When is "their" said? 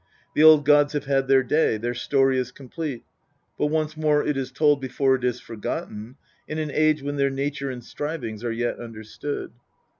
1.27-1.43, 1.77-1.93, 7.17-7.29